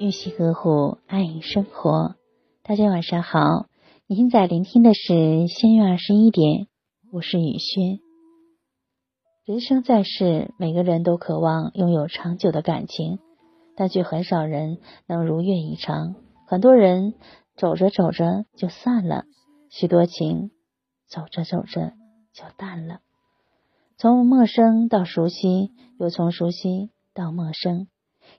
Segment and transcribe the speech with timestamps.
[0.00, 2.14] 玉溪呵护，爱生活。
[2.62, 3.66] 大家晚上好，
[4.06, 6.68] 您在聆听的是仙月二十一点，
[7.10, 7.98] 我是雨轩。
[9.44, 13.18] 人生在世，每个人都渴望拥有长久的感情，
[13.74, 14.78] 但却很少人
[15.08, 16.14] 能如愿以偿。
[16.46, 17.14] 很多人
[17.56, 19.24] 走着走着就散了，
[19.68, 20.52] 许多情
[21.08, 21.92] 走着走着
[22.32, 23.00] 就淡了。
[23.96, 27.88] 从陌生到熟悉，又从熟悉到陌生。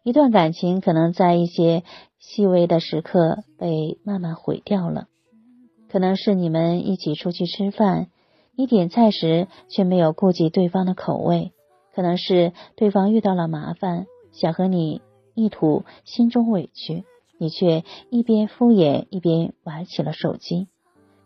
[0.04, 1.84] 一段感情可能在一些
[2.20, 5.08] 细微的时刻被慢慢毁掉了，
[5.90, 8.08] 可能是你们一起出去吃饭，
[8.56, 11.52] 你点菜时却没有顾及对方的口味；
[11.94, 15.02] 可能是对方遇到了麻烦，想和你
[15.36, 17.04] 一吐心中委屈，
[17.38, 20.68] 你却一边敷衍一边玩起了手机；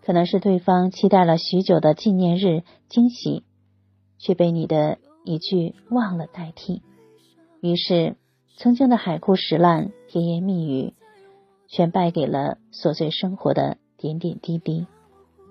[0.04, 3.44] 可能是对方期待了许久的纪念日惊喜，
[4.18, 6.82] 却被你的一句忘了代替，
[7.62, 8.16] 于是。
[8.56, 10.94] 曾经的海枯石烂、甜言蜜语，
[11.68, 14.86] 全败给了琐碎生活的点点滴滴。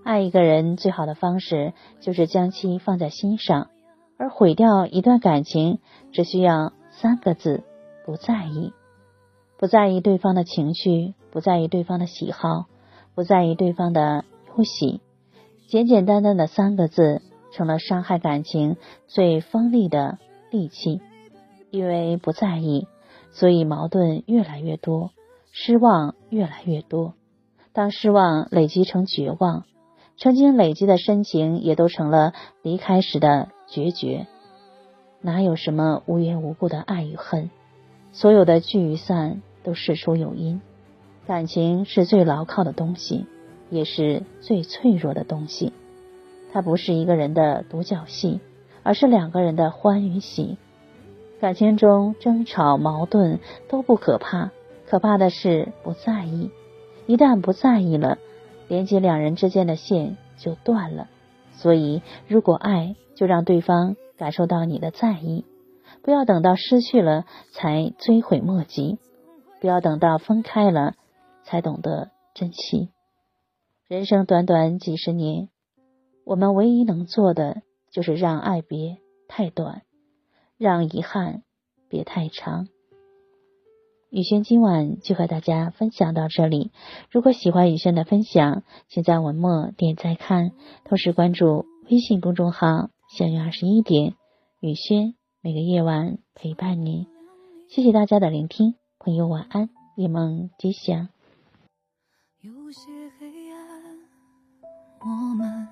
[0.05, 3.67] 爱一个人最好的方式，就是将其放在心上；
[4.19, 5.81] 而毁掉一段感情，
[6.13, 7.65] 只需要三个字：
[8.07, 8.73] 不在意。
[9.59, 12.67] 不在意对方的情绪，不在意对方的喜好，
[13.15, 14.25] 不在意对方的
[14.57, 15.01] 忧喜。
[15.67, 17.21] 简简单单的三个字，
[17.53, 18.77] 成了伤害感情
[19.09, 20.19] 最锋利的
[20.51, 21.01] 利器。
[21.71, 22.87] 因为不在意。
[23.33, 25.11] 所以矛盾越来越多，
[25.51, 27.15] 失望越来越多。
[27.73, 29.65] 当失望累积成绝望，
[30.19, 34.27] 曾经累积的深情也都成了离开时的决绝。
[35.23, 37.51] 哪有什么无缘无故的爱与恨？
[38.13, 40.61] 所有的聚与散都事出有因。
[41.27, 43.27] 感情是最牢靠的东西，
[43.71, 45.73] 也是最脆弱的东西。
[46.53, 48.41] 它不是一个人的独角戏，
[48.83, 50.59] 而是两个人的欢与喜。
[51.43, 54.53] 感情中争吵矛盾都不可怕，
[54.87, 56.53] 可怕的是不在意。
[57.09, 58.19] 一旦不在意了，
[58.69, 61.09] 连接两人之间的线就断了。
[61.55, 65.45] 所以，如果爱，就让对方感受到你的在意，
[66.03, 69.01] 不要等到失去了才追悔莫及，
[69.61, 70.95] 不要等到分开了
[71.43, 72.91] 才懂得珍惜。
[73.89, 75.49] 人生短短几十年，
[76.25, 79.83] 我们唯一能做的就是让爱别太短。
[80.63, 81.43] 让遗憾
[81.89, 82.69] 别太长。
[84.11, 86.71] 雨轩今晚就和大家分享到这里。
[87.11, 90.53] 如果喜欢雨轩的分享，请在文末点赞看，
[90.85, 94.15] 同时关注微信公众号“相约二十一点”，
[94.63, 97.09] 雨轩每个夜晚陪伴你。
[97.69, 101.09] 谢谢大家的聆听，朋友晚安，夜梦吉祥。
[102.41, 103.99] 有些黑暗，
[105.01, 105.69] 我们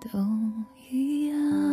[0.00, 0.18] 都
[0.90, 1.65] 一样。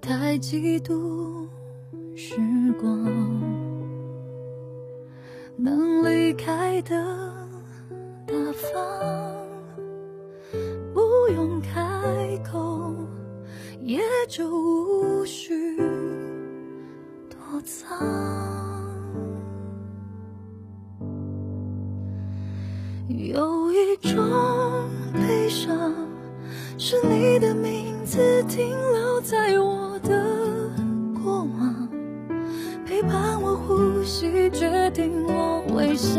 [0.00, 1.46] 太嫉妒
[2.14, 2.36] 时
[2.80, 3.04] 光
[5.56, 6.94] 能离开的
[8.24, 9.36] 大方，
[10.94, 11.00] 不
[11.34, 12.94] 用开口，
[13.80, 15.76] 也就无需
[17.28, 17.98] 躲藏。
[23.08, 24.14] 有一种
[25.12, 25.92] 悲伤，
[26.90, 30.24] 是你的名字停留在我的
[31.22, 31.86] 过往，
[32.86, 34.48] 陪伴我呼吸。
[34.48, 36.18] 决定我微笑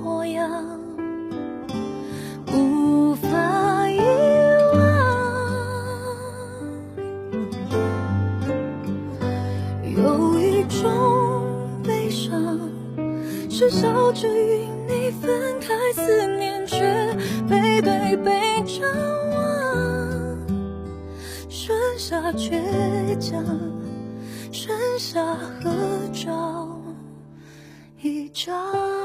[0.00, 0.48] 模样，
[2.54, 3.98] 无法遗
[4.74, 4.78] 忘。
[9.82, 11.42] 有一种
[11.82, 12.60] 悲伤，
[13.50, 16.78] 是笑着与你分开，思念却
[17.50, 18.88] 背对背张
[22.32, 23.44] 倔强，
[24.52, 25.70] 剩下合
[26.12, 26.68] 照。
[28.00, 28.97] 一张。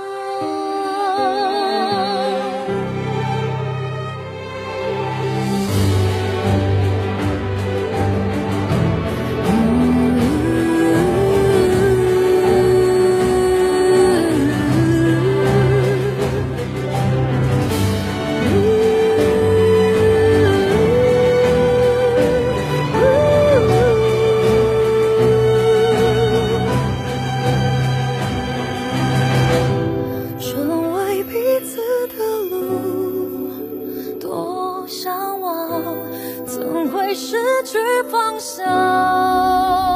[37.15, 37.77] 失去
[38.09, 39.92] 方向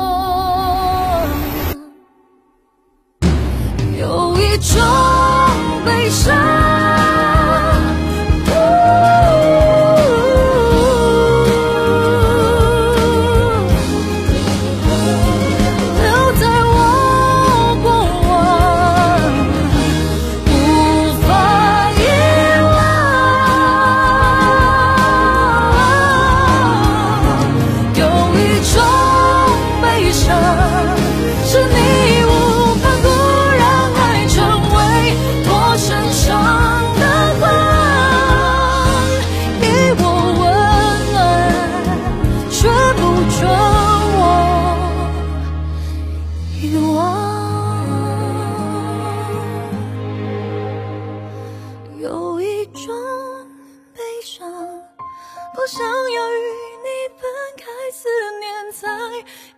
[55.60, 56.38] 我想要与
[56.84, 56.88] 你
[57.18, 57.28] 分
[57.58, 58.08] 开，思
[58.40, 58.88] 念在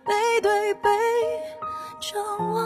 [0.02, 0.88] 背对背
[2.00, 2.58] 张望。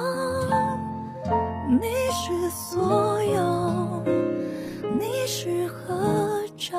[1.81, 4.05] 你是所有，
[4.99, 6.79] 你是合照，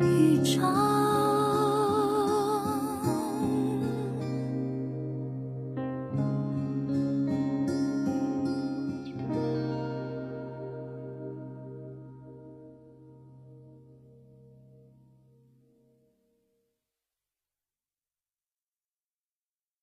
[0.00, 0.87] 一张。